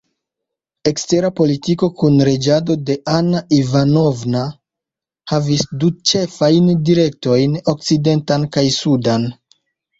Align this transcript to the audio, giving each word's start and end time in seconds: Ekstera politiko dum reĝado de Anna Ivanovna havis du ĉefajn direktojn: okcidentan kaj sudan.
Ekstera 0.91 1.29
politiko 1.39 1.89
dum 1.99 2.17
reĝado 2.29 2.77
de 2.87 2.95
Anna 3.17 3.43
Ivanovna 3.59 4.43
havis 5.35 5.63
du 5.85 5.93
ĉefajn 6.15 6.75
direktojn: 6.91 7.57
okcidentan 7.77 8.51
kaj 8.59 8.69
sudan. 8.83 9.33